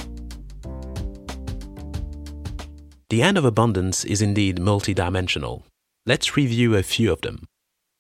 The 3.10 3.22
end 3.22 3.38
of 3.38 3.46
abundance 3.46 4.04
is 4.04 4.24
indeed 4.24 4.58
multidimensional. 4.58 5.62
Let's 6.08 6.36
review 6.36 6.76
a 6.76 6.82
few 6.82 7.12
of 7.14 7.22
them. 7.22 7.46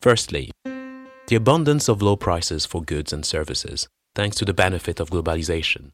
Firstly, 0.01 0.49
the 1.27 1.35
abundance 1.35 1.87
of 1.87 2.01
low 2.01 2.15
prices 2.15 2.65
for 2.65 2.81
goods 2.81 3.13
and 3.13 3.23
services, 3.23 3.87
thanks 4.15 4.35
to 4.37 4.45
the 4.45 4.53
benefit 4.53 4.99
of 4.99 5.11
globalization. 5.11 5.91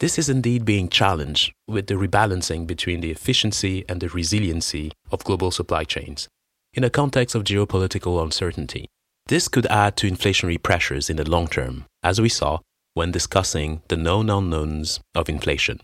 This 0.00 0.18
is 0.18 0.30
indeed 0.30 0.64
being 0.64 0.88
challenged 0.88 1.52
with 1.68 1.88
the 1.88 1.94
rebalancing 1.94 2.66
between 2.66 3.00
the 3.00 3.10
efficiency 3.10 3.84
and 3.86 4.00
the 4.00 4.08
resiliency 4.08 4.92
of 5.10 5.24
global 5.24 5.50
supply 5.50 5.84
chains 5.84 6.28
in 6.72 6.84
a 6.84 6.90
context 6.90 7.34
of 7.34 7.44
geopolitical 7.44 8.22
uncertainty. 8.22 8.86
This 9.26 9.46
could 9.46 9.66
add 9.66 9.96
to 9.98 10.10
inflationary 10.10 10.60
pressures 10.60 11.10
in 11.10 11.16
the 11.16 11.28
long 11.28 11.48
term, 11.48 11.84
as 12.02 12.18
we 12.20 12.30
saw 12.30 12.60
when 12.94 13.12
discussing 13.12 13.82
the 13.88 13.96
known 13.96 14.30
unknowns 14.30 15.00
of 15.14 15.28
inflation, 15.28 15.80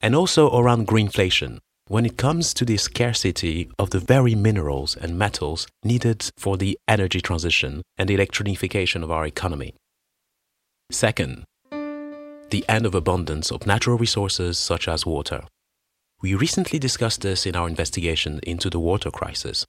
and 0.00 0.14
also 0.14 0.56
around 0.56 0.86
greenflation 0.86 1.58
when 1.90 2.06
it 2.06 2.16
comes 2.16 2.54
to 2.54 2.64
the 2.64 2.76
scarcity 2.76 3.68
of 3.76 3.90
the 3.90 3.98
very 3.98 4.36
minerals 4.36 4.94
and 4.94 5.18
metals 5.18 5.66
needed 5.82 6.30
for 6.38 6.56
the 6.56 6.78
energy 6.86 7.20
transition 7.20 7.82
and 7.98 8.08
the 8.08 8.16
electronification 8.16 9.02
of 9.02 9.10
our 9.10 9.26
economy. 9.26 9.74
Second, 10.92 11.42
the 12.50 12.64
end 12.68 12.86
of 12.86 12.94
abundance 12.94 13.50
of 13.50 13.66
natural 13.66 13.98
resources 13.98 14.56
such 14.56 14.86
as 14.86 15.04
water. 15.04 15.42
We 16.22 16.36
recently 16.36 16.78
discussed 16.78 17.22
this 17.22 17.44
in 17.44 17.56
our 17.56 17.66
investigation 17.66 18.38
into 18.44 18.70
the 18.70 18.78
water 18.78 19.10
crisis. 19.10 19.66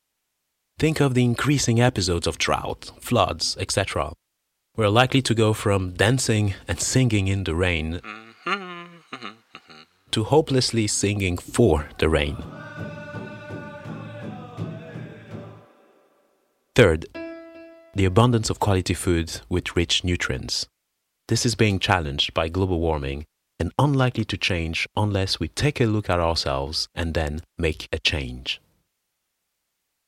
Think 0.78 1.00
of 1.00 1.16
the 1.16 1.24
increasing 1.24 1.82
episodes 1.82 2.28
of 2.28 2.38
drought, 2.38 2.92
floods, 3.00 3.58
etc. 3.60 4.14
We're 4.78 4.90
likely 4.90 5.24
to 5.24 5.34
go 5.34 5.54
from 5.54 5.94
dancing 5.94 6.54
and 6.68 6.80
singing 6.80 7.28
in 7.28 7.46
the 7.46 7.56
rain 7.56 8.00
to 10.12 10.24
hopelessly 10.24 10.88
singing 10.88 11.38
for 11.38 11.90
the 12.00 12.10
rain. 12.10 12.38
Third, 16.76 17.06
the 17.94 18.06
abundance 18.06 18.50
of 18.50 18.60
quality 18.60 18.94
food 18.94 19.42
with 19.50 19.76
rich 19.76 20.04
nutrients. 20.04 20.66
This 21.28 21.46
is 21.46 21.56
being 21.56 21.80
challenged 21.80 22.34
by 22.34 22.50
global 22.50 22.80
warming 22.80 23.26
and 23.60 23.72
unlikely 23.78 24.26
to 24.26 24.38
change 24.38 24.88
unless 24.96 25.40
we 25.40 25.48
take 25.48 25.80
a 25.80 25.86
look 25.86 26.10
at 26.10 26.20
ourselves 26.20 26.88
and 26.96 27.14
then 27.14 27.42
make 27.58 27.88
a 27.92 28.00
change. 28.00 28.62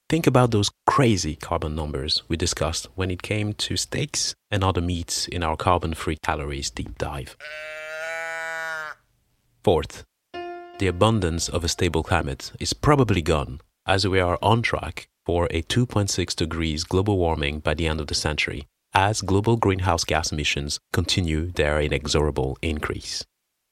Think 0.10 0.28
about 0.28 0.52
those 0.52 0.72
crazy 0.86 1.36
carbon 1.36 1.76
numbers 1.76 2.24
we 2.28 2.38
discussed 2.38 2.88
when 2.96 3.12
it 3.12 3.22
came 3.22 3.54
to 3.54 3.78
steaks 3.78 4.36
and 4.52 4.64
other 4.64 4.82
meats 4.82 5.28
in 5.28 5.44
our 5.44 5.56
carbon 5.56 5.94
free 5.94 6.18
calories 6.24 6.70
deep 6.70 6.98
dive. 6.98 7.36
Fourth, 9.64 10.04
the 10.80 10.88
abundance 10.88 11.48
of 11.48 11.64
a 11.64 11.70
stable 11.70 12.04
climate 12.04 12.52
is 12.60 12.74
probably 12.74 13.22
gone 13.22 13.62
as 13.86 14.06
we 14.06 14.20
are 14.20 14.38
on 14.42 14.62
track 14.62 15.08
for 15.26 15.48
a 15.52 15.62
2.6 15.62 16.36
degrees 16.36 16.84
global 16.84 17.18
warming 17.18 17.60
by 17.60 17.74
the 17.74 17.88
end 17.88 18.02
of 18.02 18.08
the 18.08 18.14
century 18.14 18.68
as 18.94 19.22
global 19.22 19.56
greenhouse 19.56 20.04
gas 20.04 20.34
emissions 20.34 20.80
continue 20.92 21.50
their 21.50 21.80
inexorable 21.80 22.58
increase. 22.62 23.24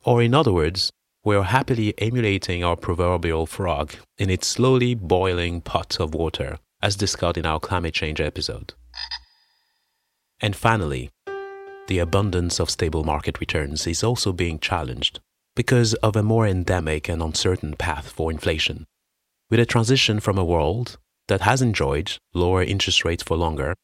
Or, 0.06 0.22
in 0.22 0.34
other 0.34 0.54
words, 0.54 0.92
we 1.26 1.36
are 1.36 1.44
happily 1.44 1.94
emulating 1.98 2.64
our 2.64 2.78
proverbial 2.78 3.46
frog 3.46 3.94
in 4.18 4.30
its 4.30 4.48
slowly 4.48 4.96
boiling 4.96 5.60
pot 5.60 6.00
of 6.00 6.14
water, 6.16 6.58
as 6.82 6.96
discussed 6.96 7.38
in 7.38 7.46
our 7.46 7.60
climate 7.60 7.94
change 7.94 8.22
episode. 8.22 8.74
And 10.40 10.56
finally, 10.56 11.10
the 11.88 12.00
abundance 12.00 12.62
of 12.62 12.70
stable 12.70 13.04
market 13.04 13.42
returns 13.42 13.86
is 13.86 14.06
also 14.06 14.32
being 14.32 14.58
challenged 14.58 15.20
because 15.56 15.94
of 15.96 16.16
a 16.16 16.24
more 16.24 16.48
endemic 16.48 17.10
and 17.10 17.22
uncertain 17.22 17.76
path 17.76 18.10
for 18.10 18.32
inflation. 18.32 18.86
With 19.50 19.60
a 19.60 19.66
transition 19.66 20.20
from 20.20 20.38
a 20.38 20.46
world 20.46 20.98
that 21.28 21.42
has 21.42 21.62
enjoyed 21.62 22.14
lower 22.34 22.64
interest 22.64 23.04
rates 23.06 23.24
for 23.24 23.36
longer 23.36 23.76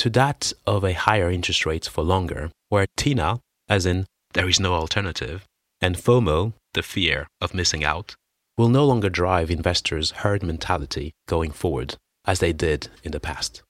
to 0.00 0.08
that 0.08 0.52
of 0.66 0.82
a 0.82 0.94
higher 0.94 1.30
interest 1.30 1.66
rates 1.66 1.86
for 1.86 2.02
longer, 2.02 2.50
where 2.70 2.86
TINA, 2.96 3.38
as 3.68 3.84
in 3.84 4.06
there 4.32 4.48
is 4.48 4.58
no 4.58 4.72
alternative, 4.72 5.44
and 5.82 5.94
FOMO, 5.94 6.54
the 6.72 6.82
fear 6.82 7.26
of 7.40 7.52
missing 7.52 7.84
out, 7.84 8.14
will 8.56 8.70
no 8.70 8.86
longer 8.86 9.10
drive 9.10 9.50
investors' 9.50 10.12
herd 10.22 10.42
mentality 10.42 11.12
going 11.28 11.50
forward 11.50 11.96
as 12.24 12.38
they 12.38 12.54
did 12.54 12.88
in 13.02 13.12
the 13.12 13.20
past. 13.20 13.62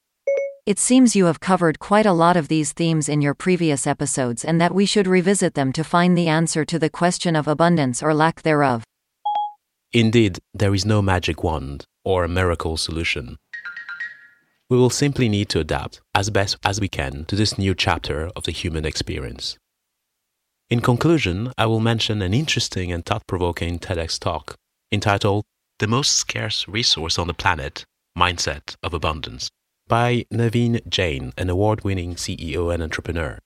It 0.67 0.79
seems 0.79 1.17
you 1.17 1.25
have 1.25 1.41
covered 1.41 1.79
quite 1.79 2.05
a 2.05 2.13
lot 2.13 2.37
of 2.37 2.49
these 2.49 2.73
themes 2.73 3.09
in 3.09 3.23
your 3.23 3.33
previous 3.33 3.87
episodes 3.87 4.45
and 4.45 4.61
that 4.61 4.75
we 4.75 4.85
should 4.85 5.07
revisit 5.07 5.55
them 5.55 5.73
to 5.73 5.83
find 5.83 6.17
the 6.17 6.29
answer 6.29 6.67
to 6.67 6.79
the 6.79 6.91
question 6.91 7.35
of 7.35 7.49
abundance 7.49 8.03
or 8.03 8.13
lack 8.13 8.43
thereof. 8.43 8.85
Indeed, 9.93 10.39
there 10.53 10.75
is 10.75 10.85
no 10.85 11.01
magic 11.01 11.43
wand 11.43 11.87
or 12.05 12.25
a 12.25 12.29
miracle 12.29 12.77
solution. 12.77 13.39
We 14.69 14.77
will 14.77 14.91
simply 14.91 15.29
need 15.29 15.49
to 15.49 15.61
adapt 15.61 16.01
as 16.15 16.29
best 16.31 16.59
as 16.63 16.79
we 16.79 16.89
can 16.89 17.25
to 17.25 17.37
this 17.37 17.57
new 17.57 17.75
chapter 17.75 18.31
of 18.37 18.45
the 18.45 18.53
human 18.53 18.85
experience. 18.85 19.57
In 20.69 20.81
conclusion, 20.81 21.53
I 21.57 21.67
will 21.67 21.81
mention 21.81 22.23
an 22.23 22.35
interesting 22.35 22.93
and 22.93 23.05
thought 23.05 23.27
provoking 23.27 23.79
TEDx 23.79 24.21
talk 24.21 24.55
entitled 24.93 25.45
The 25.79 25.89
Most 25.89 26.13
Scarce 26.13 26.69
Resource 26.69 27.19
on 27.19 27.29
the 27.29 27.35
Planet 27.35 27.85
Mindset 28.17 28.77
of 28.83 28.93
Abundance 28.93 29.51
by 29.91 30.25
Naveen 30.33 30.89
Jain, 30.89 31.33
an 31.37 31.51
award 31.51 31.83
winning 31.83 32.15
CEO 32.15 32.73
and 32.73 32.81
entrepreneur. 32.81 33.41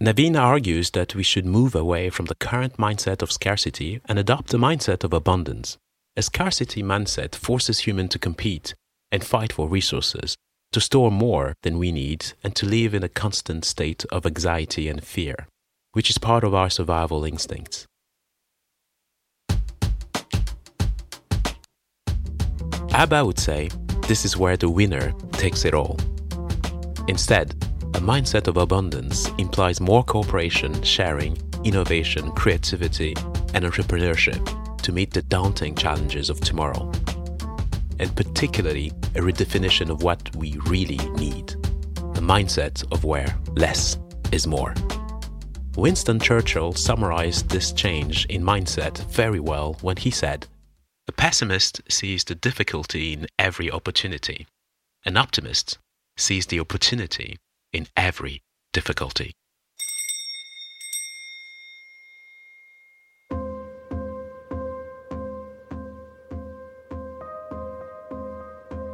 Naveen 0.00 0.40
argues 0.40 0.92
that 0.92 1.16
we 1.16 1.24
should 1.24 1.44
move 1.44 1.74
away 1.74 2.10
from 2.10 2.26
the 2.26 2.36
current 2.36 2.76
mindset 2.76 3.22
of 3.22 3.32
scarcity 3.32 4.00
and 4.04 4.20
adopt 4.20 4.50
the 4.50 4.56
mindset 4.56 5.02
of 5.02 5.12
abundance. 5.12 5.76
A 6.16 6.22
scarcity 6.22 6.80
mindset 6.80 7.34
forces 7.34 7.80
humans 7.80 8.10
to 8.10 8.20
compete 8.20 8.76
and 9.10 9.24
fight 9.24 9.52
for 9.52 9.68
resources, 9.68 10.36
to 10.70 10.80
store 10.80 11.10
more 11.10 11.54
than 11.64 11.76
we 11.76 11.90
need, 11.90 12.34
and 12.44 12.54
to 12.54 12.64
live 12.64 12.94
in 12.94 13.02
a 13.02 13.08
constant 13.08 13.64
state 13.64 14.04
of 14.12 14.26
anxiety 14.26 14.88
and 14.88 15.02
fear, 15.02 15.48
which 15.90 16.08
is 16.08 16.18
part 16.18 16.44
of 16.44 16.54
our 16.54 16.70
survival 16.70 17.24
instincts. 17.24 17.84
Abba 22.92 23.24
would 23.24 23.40
say 23.40 23.70
this 24.08 24.24
is 24.24 24.36
where 24.36 24.56
the 24.56 24.70
winner 24.70 25.12
takes 25.32 25.64
it 25.64 25.74
all. 25.74 25.98
Instead, 27.06 27.52
a 27.94 28.00
mindset 28.00 28.48
of 28.48 28.56
abundance 28.56 29.28
implies 29.38 29.80
more 29.80 30.02
cooperation, 30.02 30.82
sharing, 30.82 31.38
innovation, 31.62 32.32
creativity, 32.32 33.14
and 33.54 33.64
entrepreneurship 33.64 34.42
to 34.82 34.92
meet 34.92 35.12
the 35.12 35.22
daunting 35.22 35.74
challenges 35.74 36.30
of 36.30 36.40
tomorrow 36.40 36.90
and 38.00 38.14
particularly 38.16 38.88
a 39.14 39.20
redefinition 39.20 39.90
of 39.90 40.02
what 40.02 40.34
we 40.36 40.56
really 40.66 40.98
need 41.14 41.48
the 42.14 42.24
mindset 42.24 42.84
of 42.92 43.04
where 43.04 43.36
less 43.54 43.96
is 44.32 44.46
more. 44.46 44.74
Winston 45.76 46.18
Churchill 46.18 46.72
summarized 46.72 47.48
this 47.48 47.70
change 47.70 48.26
in 48.26 48.42
mindset 48.42 48.98
very 49.10 49.38
well 49.38 49.76
when 49.82 49.96
he 49.96 50.10
said, 50.10 50.44
A 51.08 51.12
pessimist 51.12 51.80
sees 51.88 52.22
the 52.22 52.34
difficulty 52.34 53.14
in 53.14 53.28
every 53.38 53.70
opportunity, 53.70 54.46
an 55.06 55.16
optimist 55.16 55.78
sees 56.18 56.44
the 56.46 56.60
opportunity 56.60 57.38
in 57.72 57.86
every 57.96 58.42
difficulty. 58.74 59.32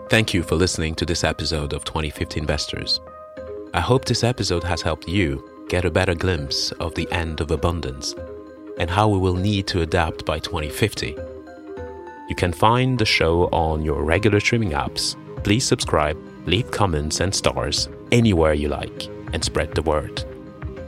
Thank 0.08 0.32
you 0.32 0.44
for 0.44 0.54
listening 0.54 0.94
to 0.94 1.04
this 1.04 1.24
episode 1.24 1.72
of 1.72 1.84
2050 1.84 2.38
Investors. 2.38 3.00
I 3.74 3.80
hope 3.80 4.04
this 4.04 4.22
episode 4.22 4.62
has 4.62 4.82
helped 4.82 5.08
you 5.08 5.66
get 5.68 5.84
a 5.84 5.90
better 5.90 6.14
glimpse 6.14 6.70
of 6.72 6.94
the 6.94 7.10
end 7.10 7.40
of 7.40 7.50
abundance 7.50 8.14
and 8.78 8.88
how 8.88 9.08
we 9.08 9.18
will 9.18 9.34
need 9.34 9.66
to 9.68 9.80
adapt 9.80 10.24
by 10.24 10.38
2050. 10.38 11.33
You 12.28 12.34
can 12.34 12.52
find 12.52 12.98
the 12.98 13.04
show 13.04 13.44
on 13.52 13.82
your 13.82 14.02
regular 14.02 14.40
streaming 14.40 14.70
apps. 14.70 15.16
Please 15.44 15.64
subscribe, 15.64 16.18
leave 16.46 16.70
comments 16.70 17.20
and 17.20 17.34
stars 17.34 17.88
anywhere 18.12 18.54
you 18.54 18.68
like, 18.68 19.08
and 19.32 19.44
spread 19.44 19.74
the 19.74 19.82
word. 19.82 20.24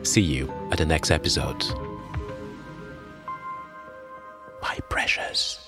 See 0.03 0.23
you 0.23 0.51
at 0.71 0.79
the 0.79 0.87
next 0.87 1.11
episode. 1.11 1.63
My 4.63 4.79
precious. 4.89 5.61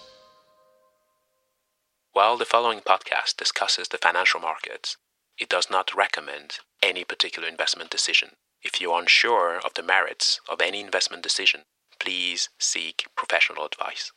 While 2.12 2.36
the 2.38 2.44
following 2.44 2.80
podcast 2.80 3.36
discusses 3.36 3.88
the 3.88 3.98
financial 3.98 4.40
markets, 4.40 4.96
it 5.38 5.48
does 5.48 5.70
not 5.70 5.94
recommend 5.94 6.58
any 6.82 7.04
particular 7.04 7.46
investment 7.46 7.90
decision. 7.90 8.30
If 8.62 8.80
you 8.80 8.90
are 8.92 9.00
unsure 9.00 9.60
of 9.64 9.74
the 9.74 9.82
merits 9.82 10.40
of 10.48 10.60
any 10.60 10.80
investment 10.80 11.22
decision, 11.22 11.60
please 12.00 12.48
seek 12.58 13.06
professional 13.16 13.64
advice. 13.66 14.12